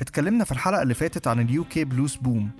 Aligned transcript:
اتكلمنا 0.00 0.44
في 0.44 0.52
الحلقة 0.52 0.82
اللي 0.82 0.94
فاتت 0.94 1.26
عن 1.26 1.40
ال 1.40 1.64
UK 1.64 1.84
blues 1.84 2.16
boom 2.16 2.50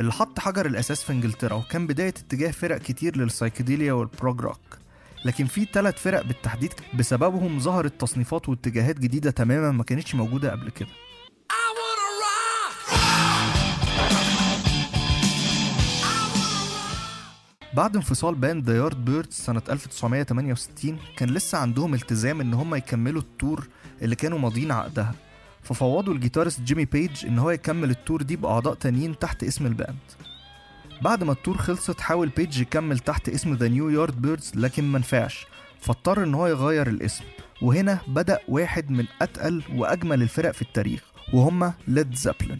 اللي 0.00 0.12
حط 0.12 0.38
حجر 0.38 0.66
الأساس 0.66 1.02
في 1.02 1.12
إنجلترا 1.12 1.54
وكان 1.54 1.86
بداية 1.86 2.08
اتجاه 2.08 2.50
فرق 2.50 2.78
كتير 2.78 3.16
لل 3.16 3.28
psychedelia 3.28 3.92
وال 3.92 4.08
prog 4.08 4.40
rock 4.40 4.78
لكن 5.24 5.46
في 5.46 5.64
ثلاث 5.72 6.02
فرق 6.02 6.22
بالتحديد 6.22 6.72
بسببهم 6.98 7.60
ظهرت 7.60 8.00
تصنيفات 8.00 8.48
واتجاهات 8.48 8.98
جديدة 8.98 9.30
تماما 9.30 9.70
ما 9.70 9.84
كانتش 9.84 10.14
موجودة 10.14 10.50
قبل 10.50 10.70
كده. 10.70 10.88
بعد 17.74 17.96
انفصال 17.96 18.34
band 18.34 18.70
The 18.70 18.76
Yardbirds 18.76 19.32
سنة 19.34 19.62
1968 19.68 20.98
كان 21.16 21.28
لسه 21.30 21.58
عندهم 21.58 21.94
التزام 21.94 22.40
إن 22.40 22.54
هم 22.54 22.74
يكملوا 22.74 23.20
ال 23.22 23.31
tour 23.31 23.68
اللي 24.02 24.16
كانوا 24.16 24.38
ماضيين 24.38 24.72
عقدها. 24.72 25.14
ففوضوا 25.66 26.14
ال 26.14 26.19
guitarist 26.19 26.60
جيمي 26.60 26.84
بيج 26.84 27.26
إن 27.26 27.38
هو 27.38 27.50
يكمل 27.50 27.90
ال 27.90 27.96
tour 27.96 28.22
دي 28.22 28.36
بأعضاء 28.36 28.74
تانيين 28.74 29.18
تحت 29.18 29.44
اسم 29.44 29.66
ال 29.66 29.71
band. 29.71 29.96
بعد 31.02 31.24
ما 31.24 31.32
ال 31.32 31.37
tour 31.37 31.56
خلصت 31.56 32.00
حاول 32.00 32.28
بيج 32.28 32.60
يكمل 32.60 32.98
تحت 32.98 33.28
اسم 33.28 33.54
The 33.54 33.68
New 33.68 33.88
Yardbirds 33.88 34.52
لكن 34.54 34.92
منفعش 34.92 35.46
فاضطر 35.80 36.24
إن 36.24 36.34
هو 36.34 36.46
يغير 36.46 36.86
الاسم. 36.86 37.24
وهنا 37.62 37.98
بدأ 38.08 38.38
واحد 38.48 38.90
من 38.90 39.04
أتقل 39.22 39.62
وأجمل 39.74 40.22
الفرق 40.22 40.50
في 40.50 40.62
التاريخ 40.62 41.02
وهم 41.32 41.72
Led 41.88 42.14
Zeppelin 42.14 42.58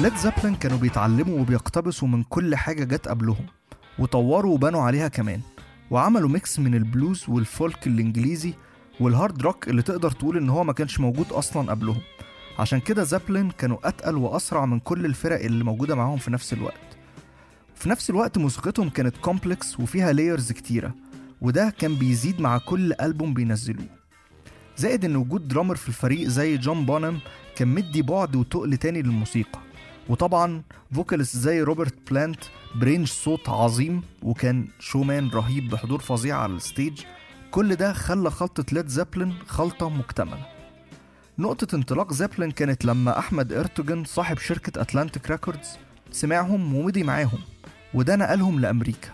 Led 0.00 0.16
Zeppelin 0.16 0.54
كانوا 0.54 0.78
بيتعلموا 0.78 1.40
وبيقتبسوا 1.40 2.08
من 2.08 2.22
كل 2.22 2.56
حاجة 2.56 2.84
جت 2.84 3.08
قبلهم 3.08 3.46
وطوروا 3.98 4.54
وبنوا 4.54 4.82
عليها 4.82 5.08
كمان. 5.08 5.40
وعملوا 5.92 6.28
mix 6.28 6.58
من 6.58 6.74
ال 6.74 6.82
blues 6.82 7.24
وال 7.28 7.47
folk 7.47 7.86
الإنجليزي 7.86 8.54
وال 9.00 9.14
hard 9.14 9.42
rock 9.42 9.68
اللي 9.68 9.82
تقدر 9.82 10.10
تقول 10.10 10.36
إن 10.36 10.48
هو 10.50 10.64
ما 10.64 10.72
كانش 10.72 11.00
موجود 11.00 11.32
أصلا 11.32 11.70
قبلهم. 11.70 12.00
عشان 12.58 12.80
كده 12.80 13.04
Zeppelin 13.04 13.50
كانوا 13.50 13.78
أتقل 13.84 14.16
وأسرع 14.16 14.66
من 14.66 14.80
كل 14.80 15.04
الفرق 15.06 15.44
اللي 15.44 15.64
موجودة 15.64 15.94
معاهم 15.94 16.16
في 16.16 16.30
نفس 16.30 16.52
الوقت. 16.52 16.96
في 17.74 17.88
نفس 17.88 18.10
الوقت 18.10 18.38
موسيقتهم 18.38 18.88
كانت 18.88 19.16
complex 19.16 19.80
وفيها 19.80 20.12
layers 20.12 20.52
كتيرة 20.52 20.94
وده 21.40 21.70
كان 21.78 21.94
بيزيد 21.94 22.40
مع 22.40 22.58
كل 22.58 22.92
ألبوم 22.92 23.34
بينزلوه. 23.34 23.86
زائد 24.76 25.04
إن 25.04 25.16
وجود 25.16 25.48
drummer 25.48 25.76
في 25.76 25.88
الفريق 25.88 26.28
زي 26.28 26.56
جون 26.56 26.86
بونم 26.86 27.18
كان 27.56 27.68
مدي 27.68 28.02
بعد 28.02 28.36
وتقل 28.36 28.76
تاني 28.76 29.02
للموسيقى. 29.02 29.58
وطبعا 30.08 30.62
vocalist 30.94 31.36
زي 31.36 31.62
روبرت 31.62 32.10
بلانت 32.10 32.40
ب 32.74 32.80
range 32.80 33.08
صوت 33.08 33.48
عظيم 33.48 34.02
وكان 34.22 34.68
showman 34.78 35.30
رهيب 35.30 35.70
بحضور 35.70 36.00
فظيع 36.00 36.38
على 36.38 36.52
ال 36.52 36.59
stage. 36.59 37.00
كل 37.50 37.74
ده 37.74 37.92
خلى 37.92 38.30
خلطة 38.30 38.64
Led 38.72 38.88
Zeppelin 38.88 39.34
خلطة 39.46 39.88
مكتملة. 39.88 40.46
نقطة 41.38 41.76
انطلاق 41.76 42.12
Zeppelin 42.12 42.50
كانت 42.50 42.84
لما 42.84 43.18
أحمد 43.18 43.52
إرتوجن 43.52 44.04
صاحب 44.04 44.38
شركة 44.38 44.82
Atlantic 44.82 45.30
Records 45.30 45.68
سمعهم 46.12 46.74
ومضي 46.74 47.02
معاهم 47.02 47.38
وده 47.94 48.16
نقلهم 48.16 48.60
لأمريكا. 48.60 49.08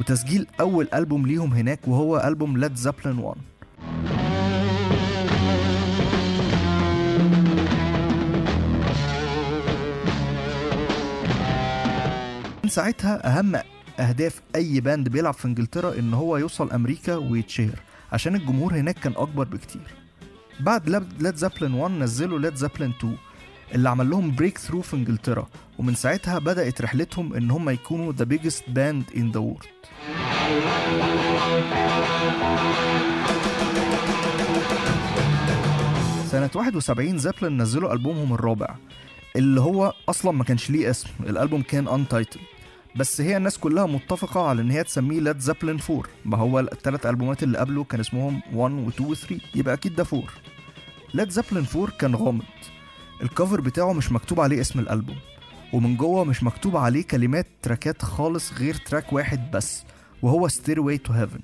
وتسجيل 0.00 0.46
أول 0.60 0.88
ألبوم 0.94 1.26
ليهم 1.26 1.52
هناك 1.52 1.88
وهو 1.88 2.18
ألبوم 2.18 2.58
Led 2.58 2.74
Zeppelin 2.74 3.18
1 3.18 3.40
من 12.68 12.72
ساعتها 12.72 13.38
أهم 13.38 13.60
أهداف 14.00 14.40
أي 14.56 14.80
band 14.80 15.08
بيلعب 15.08 15.34
في 15.34 15.44
إنجلترا 15.44 15.98
إن 15.98 16.14
هو 16.14 16.36
يوصل 16.36 16.70
أمريكا 16.70 17.16
ويتشهر 17.16 17.80
عشان 18.12 18.34
الجمهور 18.34 18.74
هناك 18.74 18.94
كان 18.94 19.12
أكبر 19.16 19.44
بكتير. 19.44 19.94
بعد 20.60 20.88
Led 21.20 21.34
Zeppelin 21.34 21.74
1 21.74 21.94
نزلوا 21.94 22.38
Led 22.38 22.54
Zeppelin 22.54 22.90
2 22.98 23.16
اللي 23.74 23.88
عمل 23.88 24.10
لهم 24.10 24.34
breakthrough 24.34 24.82
في 24.82 24.96
إنجلترا 24.96 25.48
ومن 25.78 25.94
ساعتها 25.94 26.38
بدأت 26.38 26.80
رحلتهم 26.82 27.34
إن 27.34 27.50
هم 27.50 27.70
يكونوا 27.70 28.12
the 28.12 28.24
biggest 28.24 28.62
band 28.62 29.14
in 29.14 29.32
the 29.32 29.40
world. 29.40 29.68
سنة 36.26 36.50
71 36.54 37.18
Zeppelin 37.18 37.62
نزلوا 37.62 37.92
ألبومهم 37.92 38.32
الرابع 38.32 38.76
اللي 39.36 39.60
هو 39.60 39.92
أصلا 40.08 40.32
ما 40.32 40.44
كانش 40.44 40.70
ليه 40.70 40.90
اسم 40.90 41.08
الألبوم 41.20 41.62
كان 41.62 41.88
untitled. 42.06 42.57
بس 42.98 43.20
هي 43.20 43.36
الناس 43.36 43.58
كلها 43.58 43.86
متفقة 43.86 44.48
على 44.48 44.62
إن 44.62 44.70
هي 44.70 44.84
تسميه 44.84 45.20
Led 45.20 45.38
Zeppelin 45.38 45.78
4 45.90 46.02
ما 46.24 46.36
هو 46.36 46.60
الثلاث 46.60 47.06
ألبومات 47.06 47.42
اللي 47.42 47.58
قبله 47.58 47.84
كان 47.84 48.00
اسمهم 48.00 48.40
1 48.54 48.72
و 48.74 48.88
2 48.88 49.10
و 49.10 49.14
3 49.14 49.40
يبقى 49.54 49.74
أكيد 49.74 49.94
ده 49.96 50.04
4 50.12 50.24
Led 51.14 51.30
Zeppelin 51.30 51.66
4 51.76 51.90
كان 51.98 52.14
غامض. 52.14 52.42
ال 53.22 53.28
cover 53.28 53.60
بتاعه 53.60 53.92
مش 53.92 54.12
مكتوب 54.12 54.40
عليه 54.40 54.60
اسم 54.60 54.78
الألبوم 54.78 55.16
ومن 55.72 55.96
جوه 55.96 56.24
مش 56.24 56.42
مكتوب 56.42 56.76
عليه 56.76 57.02
كلمات 57.02 57.46
تراكات 57.62 58.02
خالص 58.02 58.52
غير 58.52 58.74
track 58.74 59.12
واحد 59.12 59.50
بس 59.50 59.82
وهو 60.22 60.48
Stairway 60.48 60.98
to 61.08 61.12
Heaven. 61.12 61.40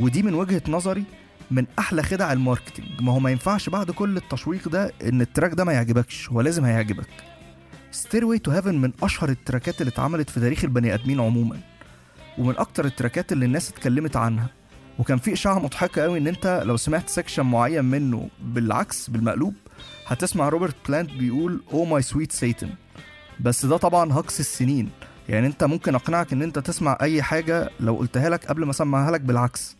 ودي 0.00 0.22
من 0.22 0.34
وجهة 0.34 0.62
نظري 0.68 1.04
من 1.50 1.66
أحلى 1.78 2.02
خدع 2.02 2.32
ال 2.32 2.37
marketing. 2.37 2.88
ما 3.00 3.12
هو 3.12 3.18
ما 3.18 3.30
ينفعش 3.30 3.68
بعد 3.68 3.90
كل 3.90 4.16
التشويق 4.16 4.68
ده 4.68 4.92
إن 5.02 5.20
ال 5.20 5.26
track 5.26 5.54
ده 5.54 5.64
ما 5.64 5.72
يعجبكش 5.72 6.30
هو 6.30 6.40
لازم 6.40 6.64
هيعجبك. 6.64 7.06
Stairway 8.02 8.38
to 8.48 8.50
Heaven 8.50 8.74
من 8.74 8.92
أشهر 9.02 9.28
التراكات 9.28 9.80
اللي 9.80 9.90
اتعملت 9.90 10.30
في 10.30 10.40
تاريخ 10.40 10.64
البني 10.64 10.94
آدمين 10.94 11.20
عموما 11.20 11.60
ومن 12.38 12.54
أكتر 12.58 12.84
التراكات 12.84 13.32
اللي 13.32 13.44
الناس 13.46 13.70
اتكلمت 13.70 14.16
عنها. 14.16 14.46
وكان 14.98 15.18
في 15.18 15.32
إشاعة 15.32 15.58
مضحكة 15.58 16.02
قوي 16.02 16.18
إن 16.18 16.26
أنت 16.26 16.62
لو 16.64 16.76
سمعت 16.76 17.08
section 17.08 17.42
معين 17.42 17.84
منه 17.84 18.28
بالعكس 18.42 19.10
بالمقلوب 19.10 19.54
هتسمع 20.06 20.48
روبرت 20.48 20.74
بلانت 20.88 21.10
بيقول 21.10 21.62
oh 21.72 21.84
my 21.84 22.02
sweet 22.02 22.32
Satan 22.32 22.70
بس 23.40 23.66
ده 23.66 23.76
طبعا 23.76 24.12
hoax 24.20 24.40
السنين. 24.40 24.90
يعني 25.28 25.46
أنت 25.46 25.64
ممكن 25.64 25.94
أقنعك 25.94 26.32
إن 26.32 26.42
أنت 26.42 26.58
تسمع 26.58 26.98
أي 27.02 27.22
حاجة 27.22 27.70
لو 27.80 27.94
قلتها 27.96 28.28
لك 28.28 28.46
قبل 28.46 28.64
ما 28.64 28.70
أسمعها 28.70 29.10
لك 29.10 29.20
بالعكس. 29.20 29.76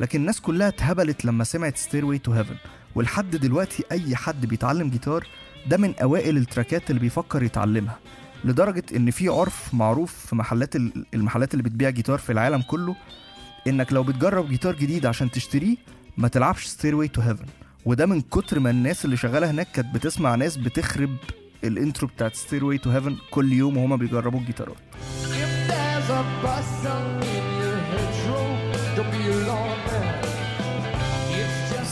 لكن 0.00 0.20
الناس 0.20 0.40
كلها 0.40 0.68
اتهبلت 0.68 1.24
لما 1.24 1.44
سمعت 1.44 1.76
Stairway 1.76 2.18
to 2.18 2.32
Heaven 2.32 2.56
ولحد 2.94 3.30
دلوقتي 3.36 3.84
أي 3.92 4.16
حد 4.16 4.46
بيتعلم 4.46 4.90
جيتار 4.90 5.26
ده 5.66 5.76
من 5.76 5.94
أوائل 6.02 6.36
التراكات 6.36 6.90
اللي 6.90 7.00
بيفكر 7.00 7.42
يتعلمها 7.42 7.98
لدرجة 8.44 8.82
إن 8.96 9.10
في 9.10 9.28
عرف 9.28 9.74
معروف 9.74 10.26
في 10.26 10.36
محلات 10.36 10.76
المحلات 11.14 11.52
اللي 11.54 11.62
بتبيع 11.62 11.90
جيتار 11.90 12.18
في 12.18 12.32
العالم 12.32 12.62
كله 12.62 12.96
إنك 13.66 13.92
لو 13.92 14.02
بتجرب 14.02 14.48
جيتار 14.48 14.74
جديد 14.74 15.06
عشان 15.06 15.30
تشتريه 15.30 15.76
ما 16.16 16.28
تلعبش 16.28 16.66
Stairway 16.66 17.08
to 17.08 17.20
Heaven 17.20 17.44
وده 17.84 18.06
من 18.06 18.20
كتر 18.20 18.60
ما 18.60 18.70
الناس 18.70 19.04
اللي 19.04 19.16
شغالة 19.16 19.50
هناك 19.50 19.68
كانت 19.72 19.94
بتسمع 19.94 20.34
ناس 20.34 20.56
بتخرب 20.56 21.16
ال 21.64 21.71
intro 21.71 22.08
بتاعت 22.08 22.34
Stairway 22.34 22.78
to 22.78 22.90
Heaven 22.90 23.16
كل 23.30 23.52
يوم 23.52 23.76
وهما 23.76 23.96
بيجربوا 23.96 24.40
الجيتارات. 24.40 24.76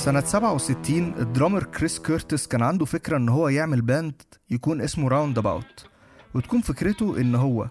سنة 0.05 0.21
67 0.21 1.15
ال 1.19 1.24
drummer 1.24 1.65
كريس 1.65 1.99
كيرتس 1.99 2.47
كان 2.47 2.63
عنده 2.63 2.85
فكرة 2.85 3.17
إن 3.17 3.29
هو 3.29 3.49
يعمل 3.49 3.81
band 3.83 4.23
يكون 4.51 4.81
اسمه 4.81 5.09
Roundabout 5.09 5.87
وتكون 6.35 6.61
فكرته 6.61 7.21
إن 7.21 7.35
هو 7.35 7.69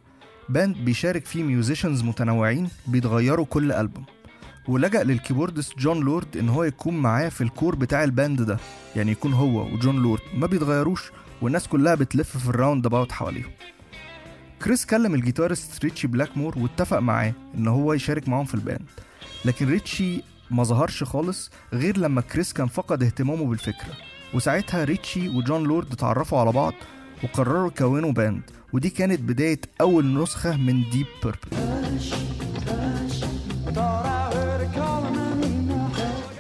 band 0.50 0.78
بيشارك 0.78 1.26
فيه 1.26 1.44
musicians 1.44 2.04
متنوعين 2.04 2.70
بيتغيروا 2.88 3.46
كل 3.46 3.72
ألبوم. 3.72 4.06
ولجأ 4.68 5.04
لل 5.04 5.15
keyboardist 5.15 5.78
جون 5.78 6.00
لورد 6.00 6.38
إن 6.38 6.50
هو 6.50 6.64
يكون 6.64 6.98
معاه 6.98 7.30
في 7.30 7.42
ال 7.42 7.49
core 7.49 7.76
بتاع 7.76 8.04
ال 8.04 8.11
band 8.11 8.42
ده 8.42 8.58
يعني 8.96 9.12
يكون 9.12 9.34
هو 9.34 9.66
وجون 9.74 9.96
لورد 10.04 10.22
ما 10.38 10.48
بيتغيروش 10.48 11.12
والناس 11.42 11.68
كلها 11.68 11.96
بتلف 11.96 12.38
في 12.38 12.50
ال 12.50 12.86
Roundabout 12.86 13.12
حواليهم 13.12 13.52
كريس 14.64 14.86
كلم 14.86 15.16
ال 15.16 15.23
guitarist 15.23 15.84
ريتشي 15.84 16.08
بلاكمور 16.08 16.60
واتفق 16.60 17.00
معاه 17.00 17.34
إن 17.56 17.68
هو 17.68 17.94
يشارك 17.94 18.28
معاهم 18.30 18.46
في 18.46 18.56
ال 18.56 18.63
band 18.63 18.90
لكن 19.46 19.68
ريتشي 19.70 20.22
ما 20.52 20.64
ظهرش 20.64 21.04
خالص 21.04 21.52
غير 21.74 21.98
لما 21.98 22.22
كريس 22.22 22.54
كان 22.54 22.68
فقد 22.68 23.04
اهتمامه 23.04 23.46
بالفكرة. 23.46 23.94
وساعتها 24.34 24.84
ريتشي 24.84 25.30
وجون 25.30 25.64
لورد 25.64 25.92
اتعرفوا 25.94 26.40
على 26.40 26.52
بعض 26.52 26.74
وقرروا 27.24 27.68
يكونوا 27.68 28.12
band 28.12 28.42
ودي 28.74 28.90
كانت 28.90 29.20
بداية 29.20 29.60
أول 29.82 30.14
نسخة 30.24 30.58
من 30.58 30.90
Deep 30.90 31.06
Purple 31.24 31.72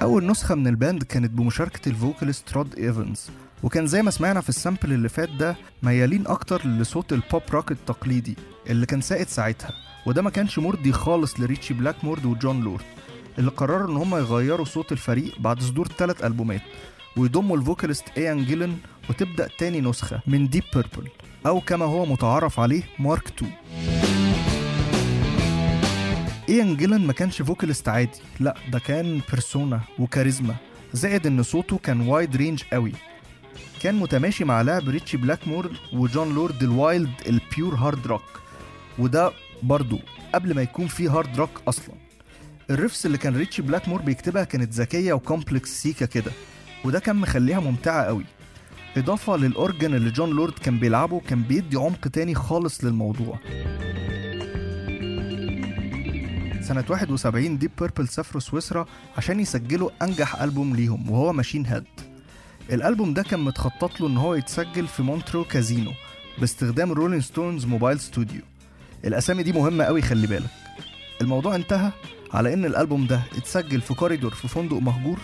أول 0.01 0.27
نسخة 0.27 0.56
من 0.56 0.68
ال 0.68 0.75
band 0.75 1.03
كانت 1.03 1.31
بمشاركة 1.31 1.89
ال 1.89 1.97
vocalist 1.97 2.53
رود 2.53 2.75
إيفنز 2.80 3.30
وكان 3.63 3.88
زي 3.88 4.01
ما 4.01 4.12
سمعنا 4.12 4.41
في 4.41 4.50
ال 4.50 4.56
sample 4.56 4.94
اللي 4.94 5.09
فات 5.09 5.30
ده 5.30 5.56
ميالين 5.83 6.27
أكتر 6.27 6.68
لصوت 6.68 7.13
ال 7.13 7.20
pop 7.20 7.42
rock 7.51 7.71
التقليدي 7.71 8.36
اللي 8.69 8.86
كان 8.86 9.01
سائد 9.01 9.27
ساعتها 9.27 9.71
وده 10.06 10.21
ما 10.21 10.30
كانش 10.30 10.59
مرضي 10.59 10.91
خالص 10.91 11.39
لريتشي 11.39 11.74
بلاكمور 11.74 12.25
وجون 12.25 12.62
لورد. 12.62 12.83
اللي 13.41 13.51
قرروا 13.51 13.91
إن 13.91 13.97
هم 13.97 14.15
يغيروا 14.15 14.65
صوت 14.65 14.91
الفريق 14.91 15.39
بعد 15.39 15.59
صدور 15.61 15.88
ثلاث 15.88 16.23
ألبومات 16.23 16.61
ويضموا 17.17 17.57
ال 17.57 17.63
vocalist 17.63 18.03
إيان 18.17 18.45
جيلن 18.45 18.77
وتبدأ 19.09 19.49
تاني 19.57 19.81
نسخة 19.81 20.21
من 20.27 20.49
ديب 20.49 20.63
بيربل 20.73 21.07
أو 21.45 21.61
كما 21.61 21.85
هو 21.85 22.05
متعارف 22.05 22.59
عليه 22.59 22.83
Mark 23.00 23.27
2 23.27 23.51
إيان 26.49 26.77
جيلن 26.77 27.07
ما 27.07 27.13
كانش 27.13 27.41
vocalist 27.42 27.89
عادي 27.89 28.19
لأ 28.39 28.55
ده 28.71 28.79
كان 28.79 29.21
persona 29.31 29.81
وكاريزما 29.99 30.55
زائد 30.93 31.27
إن 31.27 31.43
صوته 31.43 31.77
كان 31.77 32.01
wide 32.01 32.36
range 32.36 32.63
قوي. 32.73 32.91
كان 33.81 33.95
متماشي 33.95 34.45
مع 34.45 34.61
لعب 34.61 34.89
ريتشي 34.89 35.17
بلاكمور 35.17 35.71
وجون 35.93 36.35
لورد 36.35 36.63
ال 36.63 36.73
wild 36.73 37.12
ال 37.27 37.37
pure 37.37 37.75
hard 37.75 38.07
rock 38.07 38.42
وده 38.99 39.31
برضو 39.63 39.99
قبل 40.35 40.55
ما 40.55 40.61
يكون 40.61 40.88
فيه 40.88 41.17
hard 41.18 41.38
rock 41.38 41.62
أصلا. 41.67 41.95
ال 42.71 42.77
riffs 42.77 43.06
اللي 43.06 43.18
كان 43.18 43.38
ريتشي 43.38 43.62
بلاكمور 43.62 44.01
بيكتبها 44.01 44.44
كانت 44.44 44.73
ذكية 44.73 45.13
و 45.13 45.22
complex 45.22 45.81
سيكا 45.81 46.06
كده 46.06 46.31
وده 46.85 47.00
كان 47.00 47.15
مخليها 47.15 47.59
ممتعة 47.59 48.03
قوي. 48.06 48.25
إضافة 48.97 49.38
لل 49.38 49.53
organ 49.53 49.94
اللي 49.95 50.12
جون 50.12 50.29
لورد 50.29 50.53
كان 50.53 50.79
بيلعبه 50.79 51.19
كان 51.19 51.41
بيدي 51.44 51.77
عمق 51.77 52.07
تاني 52.07 52.35
خالص 52.35 52.83
للموضوع. 52.83 53.39
سنة 56.62 56.85
71 56.89 57.57
ديب 57.57 57.71
بيربل 57.79 58.07
سافروا 58.07 58.41
سويسرا 58.41 58.85
عشان 59.17 59.39
يسجلوا 59.39 59.89
أنجح 60.01 60.41
ألبوم 60.41 60.75
ليهم 60.75 61.12
وهو 61.12 61.33
Machine 61.33 61.65
Head 61.65 61.83
الألبوم 62.71 63.13
ده 63.13 63.24
كان 63.24 63.39
متخطط 63.39 64.01
له 64.01 64.07
إن 64.07 64.17
هو 64.17 64.35
يتسجل 64.35 64.88
في 64.88 65.03
مونترو 65.03 65.44
كازينو 65.44 65.91
باستخدام 66.39 66.91
Rolling 66.92 67.21
Stones 67.21 67.65
Mobile 67.65 68.00
Studio 68.00 68.42
الأسامي 69.06 69.44
دي 69.44 69.51
مهمة 69.51 69.83
قوي 69.83 70.01
خلي 70.01 70.27
بالك. 70.27 70.50
الموضوع 71.21 71.56
انتهى 71.56 71.91
على 72.33 72.53
إن 72.53 72.65
الألبوم 72.65 73.07
ده 73.07 73.21
اتسجل 73.38 73.81
في 73.81 73.94
كوريدور 73.94 74.31
في 74.33 74.47
فندق 74.47 74.77
مهجور 74.77 75.19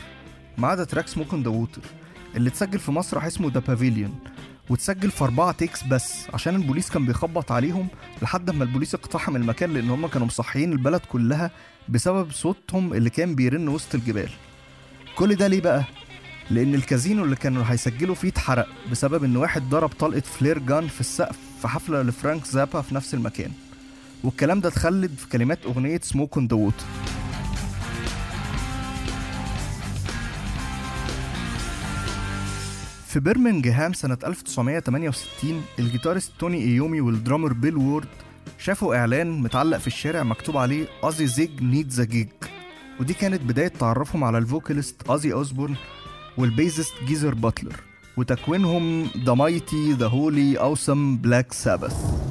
ما 0.58 0.68
عدا 0.68 0.84
track 0.84 1.08
Smoke 1.08 1.34
on 1.34 1.50
the 1.50 1.62
Water 1.62 1.82
اللي 2.36 2.50
اتسجل 2.50 2.80
في 2.80 2.92
مسرح 2.92 3.26
اسمه 3.26 3.52
The 3.54 3.60
Pavilion 3.60 4.20
واتسجل 4.70 5.12
في 5.12 5.24
أربعة 5.24 5.52
takes 5.52 5.84
بس 5.84 6.14
عشان 6.34 6.56
البوليس 6.56 6.90
كان 6.90 7.06
بيخبط 7.06 7.52
عليهم 7.52 7.88
لحد 8.22 8.50
ما 8.52 8.64
البوليس 8.64 8.96
اقتحم 8.96 9.36
المكان 9.36 9.74
لأن 9.74 9.90
هم 9.90 10.08
كانوا 10.08 10.28
مصحيين 10.28 10.72
البلد 10.72 11.02
كلها 11.12 11.52
بسبب 11.90 12.32
صوتهم 12.32 12.94
اللي 12.94 13.10
كان 13.10 13.36
بيرن 13.36 13.68
وسط 13.68 13.96
الجبال. 13.96 14.30
كل 15.16 15.36
ده 15.36 15.48
ليه 15.48 15.62
بقى؟ 15.62 15.84
لأن 16.52 16.76
الكازينو 16.76 17.24
اللي 17.24 17.36
كانوا 17.36 17.64
هيسجلوا 17.68 18.16
فيه 18.16 18.28
اتحرق 18.30 18.68
بسبب 18.92 19.24
إن 19.24 19.38
واحد 19.38 19.70
ضرب 19.70 19.90
طلقة 19.90 20.20
flare 20.20 20.60
gun 20.60 20.88
في 20.88 21.02
السقف 21.02 21.38
في 21.62 21.68
حفلة 21.68 22.02
لفرانك 22.02 22.46
زابا 22.46 22.82
في 22.82 22.96
نفس 22.96 23.14
المكان. 23.14 23.52
والكلام 24.24 24.60
ده 24.60 24.70
اتخلد 24.70 25.12
في 25.18 25.28
كلمات 25.30 25.66
أغنية 25.66 26.00
Smoke 26.04 26.38
on 26.38 26.48
the 26.48 26.56
Water 26.56 26.86
في 33.08 33.20
برمنجهام 33.20 33.94
سنة 33.94 34.18
1968 34.26 35.62
ال 35.80 35.85
guitarist 35.85 36.32
توني 36.40 36.66
إيومي 36.66 37.02
وال 37.02 37.13
drummer 37.13 37.54
بيل 37.54 37.78
وورد 37.78 38.08
شافوا 38.60 38.96
إعلان 38.96 39.42
متعلق 39.42 39.78
في 39.78 39.88
الشارع 39.88 40.24
مكتوب 40.24 40.58
عليه 40.58 40.88
Ozzy 41.04 41.28
Zig 41.28 41.64
needs 41.64 41.90
a 41.92 42.04
gig 42.04 42.28
ودي 43.00 43.14
كانت 43.14 43.42
بداية 43.42 43.68
تعرفهم 43.68 44.24
على 44.24 44.38
ال 44.38 44.46
vocalist 44.46 45.10
أزي 45.10 45.34
أوزبورن 45.34 45.76
وال 46.38 46.50
bassist 46.50 46.94
جيزر 47.08 47.34
باتلر 47.34 47.76
وتكوينهم 48.18 49.08
the 49.26 49.34
mighty 49.34 49.94
the 49.94 50.08
holy 50.08 50.58
awesome 50.60 51.18
بلاك 51.18 51.54
سابث 51.54 52.27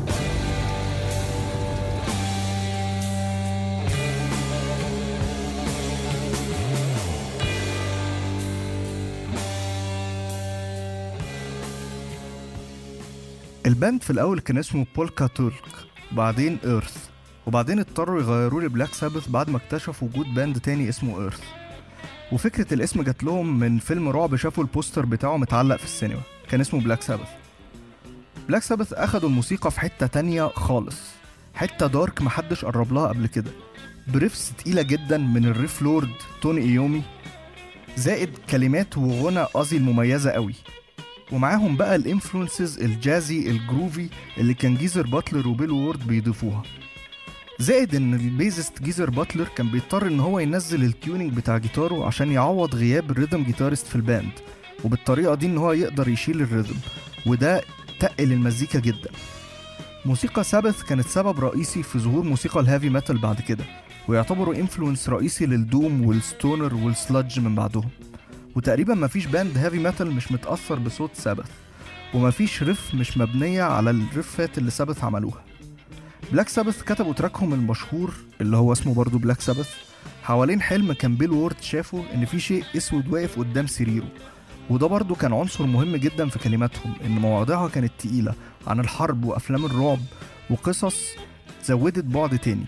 ال 13.67 13.74
band 13.74 14.03
في 14.03 14.11
الأول 14.11 14.41
كان 14.41 14.59
اسمه 14.59 14.87
بولكا 14.97 15.27
تولك 15.27 15.63
وبعدين 16.13 16.59
إيرث 16.65 17.09
وبعدين 17.47 17.79
اضطروا 17.79 18.21
يغيروه 18.21 18.63
لبلاك 18.63 18.95
سابث 18.95 19.29
بعد 19.29 19.51
ما 19.51 19.57
اكتشفوا 19.57 20.09
وجود 20.09 20.35
band 20.35 20.61
تاني 20.61 20.89
اسمه 20.89 21.21
إيرث. 21.21 21.41
وفكرة 22.33 22.75
الاسم 22.75 23.03
جات 23.03 23.25
لهم 23.25 23.59
من 23.59 23.79
فيلم 23.79 24.09
رعب 24.09 24.37
شافوا 24.37 24.65
البوستر 24.65 25.07
بتاعه 25.07 25.37
متعلق 25.37 25.77
في 25.77 25.85
السينما 25.85 26.21
كان 26.51 26.61
اسمه 26.61 26.81
بلاك 26.81 27.03
سابث. 27.03 27.29
بلاك 28.49 28.63
سابث 28.63 28.93
أخدوا 28.93 29.29
الموسيقى 29.29 29.71
في 29.71 29.81
حتة 29.81 30.07
تانية 30.07 30.49
خالص 30.49 31.01
حتة 31.55 31.87
dark 31.87 32.23
محدش 32.23 32.65
قرب 32.65 32.93
لها 32.93 33.09
قبل 33.09 33.27
كده. 33.27 33.51
ب 34.09 34.16
riffs 34.16 34.53
تقيلة 34.59 34.83
جدا 34.83 35.19
من 35.19 35.45
ال 35.45 35.52
riff 35.52 35.83
lord 35.83 36.15
توني 36.43 36.61
إيومي 36.63 37.03
زائد 37.97 38.31
كلمات 38.51 38.99
وغنى 38.99 39.47
أزي 39.55 39.77
المميزة 39.77 40.31
قوي. 40.31 40.55
ومعاهم 41.33 41.77
بقى 41.77 41.97
ال 41.97 42.04
influences 42.04 42.79
ال 42.79 42.91
jazzy 42.91 43.51
ال 43.51 43.59
groovy 43.59 44.09
اللي 44.39 44.55
كان 44.55 44.77
جيزر 44.77 45.07
باتلر 45.07 45.49
وبيل 45.49 45.71
وورد 45.71 46.07
بيضيفوها. 46.07 46.63
زائد 47.59 47.95
إن 47.95 48.15
ال 48.15 48.23
bassist 48.23 48.83
جيزر 48.83 49.11
باتلر 49.11 49.49
كان 49.57 49.69
بيضطر 49.71 50.07
إن 50.07 50.21
هو 50.21 50.39
ينزل 50.39 50.85
ال 50.85 50.92
tuning 50.92 51.33
بتاع 51.33 51.59
جيتاره 51.59 52.07
عشان 52.07 52.33
يعوض 52.33 52.75
غياب 52.75 53.11
ال 53.11 53.15
rhythm 53.15 53.43
guitarist 53.43 53.87
في 53.87 53.97
ال 53.97 54.03
band 54.03 54.31
وبالطريقة 54.85 55.35
دي 55.35 55.47
إن 55.47 55.59
هو 55.59 55.73
يقدر 55.73 56.09
يشيل 56.09 56.41
ال 56.41 56.46
rhythm 56.46 56.77
وده 57.27 57.63
تقل 58.01 58.33
المزيكا 58.33 58.81
جدا. 58.81 59.11
موسيقى 60.05 60.45
سابث 60.45 60.83
كانت 60.83 61.07
سبب 61.07 61.41
رئيسي 61.41 61.83
في 61.83 61.99
ظهور 61.99 62.25
موسيقى 62.25 62.61
ال 62.61 62.66
heavy 62.66 62.91
metal 62.91 63.19
بعد 63.19 63.41
كده 63.41 63.65
ويعتبروا 64.09 64.55
influence 64.55 65.09
رئيسي 65.09 65.47
لل 65.47 65.67
doom 65.67 66.07
وال 66.07 66.24
stoner 66.24 66.75
وال 66.75 66.91
sludge 66.91 67.41
من 67.41 67.55
بعدهم. 67.55 67.89
وتقريبا 68.57 68.95
مفيش 68.95 69.27
band 69.27 69.59
heavy 69.59 69.79
metal 69.79 70.11
مش 70.11 70.33
متأثر 70.33 70.79
بصوت 70.79 71.11
سابث 71.15 71.51
ومفيش 72.15 72.63
riff 72.63 72.95
مش 72.95 73.19
مبنية 73.19 73.63
على 73.63 73.91
الريفات 73.91 74.59
اللي 74.59 74.71
سابث 74.71 75.05
عملوها. 75.05 75.45
بلاك 76.33 76.49
سابث 76.49 76.83
كتبوا 76.83 77.13
track 77.13 77.43
هم 77.43 77.55
المشهور 77.55 78.15
اللي 78.41 78.57
هو 78.57 78.73
اسمه 78.73 78.95
برضو 78.95 79.19
بلاك 79.19 79.41
سابث 79.41 79.75
حوالين 80.23 80.61
حلم 80.61 80.93
كان 80.93 81.17
بيل 81.17 81.31
وورد 81.31 81.61
شافه 81.61 82.05
إن 82.15 82.25
في 82.25 82.41
شيء 82.41 82.65
أسود 82.77 83.09
واقف 83.09 83.39
قدام 83.39 83.67
سريره. 83.67 84.09
وده 84.71 84.87
برضو 84.87 85.15
كان 85.15 85.33
عنصر 85.33 85.67
مهم 85.67 85.97
جدا 85.97 86.29
في 86.29 86.39
كلماتهم 86.39 86.95
إن 87.05 87.11
مواضيعها 87.11 87.69
كانت 87.69 87.93
تقيلة 87.99 88.35
عن 88.67 88.81
الحرب 88.81 89.25
وأفلام 89.25 89.65
الرعب 89.67 90.01
وقصص 90.51 91.03
زودت 91.65 92.05
بعد 92.05 92.39
تاني. 92.39 92.67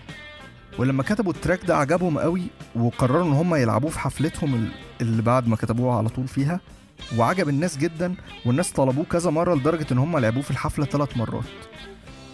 ولما 0.79 1.03
كتبوا 1.03 1.31
ال 1.31 1.37
track 1.37 1.65
ده 1.65 1.77
عجبهم 1.77 2.19
قوي 2.19 2.43
وقرروا 2.75 3.23
إن 3.27 3.33
هم 3.33 3.55
يلعبوه 3.55 3.91
في 3.91 3.99
حفلتهم 3.99 4.69
اللي 5.01 5.21
بعد 5.21 5.47
ما 5.47 5.55
كتبوها 5.55 5.97
على 5.97 6.09
طول 6.09 6.27
فيها 6.27 6.59
وعجب 7.17 7.49
الناس 7.49 7.77
جدا 7.77 8.15
والناس 8.45 8.71
طلبوه 8.71 9.05
كذا 9.05 9.31
مرة 9.31 9.55
لدرجة 9.55 9.85
إن 9.91 9.97
هم 9.97 10.17
لعبوه 10.17 10.41
في 10.43 10.51
الحفلة 10.51 10.85
ثلاث 10.85 11.17
مرات. 11.17 11.43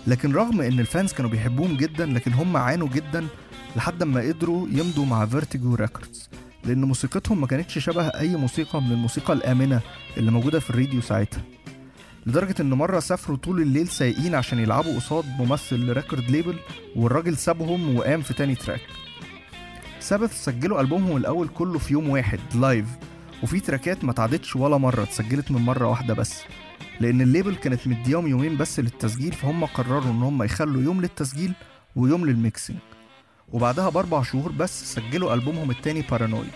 لكن 0.07 0.33
رغم 0.33 0.61
إن 0.61 0.79
ال 0.79 0.86
fans 0.86 1.13
كانوا 1.13 1.31
بيحبوهم 1.31 1.77
جدا 1.77 2.05
لكن 2.05 2.33
هم 2.33 2.57
عانوا 2.57 2.87
جدا 2.87 3.27
لحد 3.75 4.03
ما 4.03 4.21
قدروا 4.21 4.67
يمضوا 4.71 5.05
مع 5.05 5.25
فيرتيجو 5.25 5.75
ريكوردز 5.75 6.29
لأن 6.65 6.81
موسيقتهم 6.81 7.41
ما 7.41 7.47
كانتش 7.47 7.79
شبه 7.79 8.07
أي 8.07 8.35
موسيقى 8.35 8.81
من 8.81 8.91
الموسيقى 8.91 9.33
الآمنة 9.33 9.81
اللي 10.17 10.31
موجودة 10.31 10.59
في 10.59 10.69
الراديو 10.69 11.01
ساعتها. 11.01 11.41
لدرجة 12.25 12.55
إن 12.59 12.69
مرة 12.69 12.99
سافروا 12.99 13.37
طول 13.37 13.61
الليل 13.61 13.87
سايقين 13.87 14.35
عشان 14.35 14.59
يلعبوا 14.59 14.95
قصاد 14.95 15.25
ممثل 15.39 15.75
ل 15.85 15.92
record 15.92 16.31
label 16.31 16.55
والراجل 16.95 17.37
سابهم 17.37 17.95
وقام 17.95 18.21
في 18.21 18.33
تاني 18.33 18.55
track. 18.55 18.81
سابث 19.99 20.43
سجلوا 20.43 20.81
ألبومهم 20.81 21.17
الأول 21.17 21.47
كله 21.47 21.79
في 21.79 21.93
يوم 21.93 22.09
واحد 22.09 22.39
live 22.55 22.85
وفي 23.43 23.59
تراكات 23.59 24.03
ما 24.03 24.13
اتعادتش 24.13 24.55
ولا 24.55 24.77
مرة 24.77 25.03
اتسجلت 25.03 25.51
من 25.51 25.61
مرة 25.61 25.87
واحدة 25.87 26.13
بس. 26.13 26.41
لأن 26.99 27.21
ال 27.21 27.27
label 27.27 27.55
كانت 27.55 27.87
مديهم 27.87 28.27
يومين 28.27 28.57
بس 28.57 28.79
للتسجيل 28.79 29.31
فهم 29.31 29.65
قرروا 29.65 30.11
إن 30.11 30.23
هم 30.23 30.43
يخلوا 30.43 30.81
يوم 30.83 31.01
للتسجيل 31.01 31.53
ويوم 31.95 32.25
لل 32.25 32.39
mixing 32.39 32.79
وبعدها 33.53 33.89
بأربع 33.89 34.23
شهور 34.23 34.51
بس 34.51 34.93
سجلوا 34.95 35.33
ألبومهم 35.33 35.71
التاني 35.71 36.01
Paranoid 36.11 36.51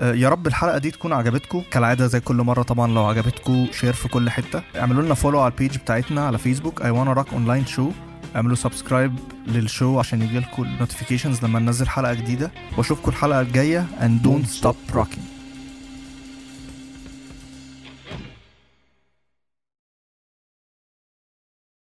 يا 0.00 0.28
رب 0.28 0.46
الحلقة 0.46 0.78
دي 0.78 0.90
تكون 0.90 1.12
عجبتكم. 1.12 1.62
كالعادة 1.70 2.06
زي 2.06 2.20
كل 2.20 2.36
مرة 2.36 2.62
طبعا 2.62 2.92
لو 2.92 3.04
عجبتكم 3.04 3.66
share 3.72 3.92
في 3.92 4.08
كل 4.08 4.30
حتة. 4.30 4.62
اعملوا 4.76 5.02
لنا 5.02 5.14
follow 5.14 5.40
على 5.40 5.52
ال 5.52 5.57
page 5.57 5.76
بتاعتنا 5.76 6.26
على 6.26 6.38
فيسبوك 6.38 6.82
I 6.82 6.90
Wanna 6.90 7.12
Rock 7.12 7.32
online 7.32 7.66
show 7.66 7.90
اعملوا 8.36 8.56
subscribe 8.56 9.14
لل 9.46 9.63
show 9.63 9.98
عشان 9.98 10.22
يجيلكم 10.22 10.62
ال 10.62 10.68
notifications 10.68 11.44
لما 11.44 11.58
ننزل 11.58 11.88
حلقة 11.88 12.14
جديدة. 12.14 12.50
واشوفكم 12.76 13.10
الحلقة 13.10 13.40
الجاية. 13.40 13.86
and 14.00 14.26
don't 14.26 14.62
stop 14.62 14.94
rocking. 14.96 15.37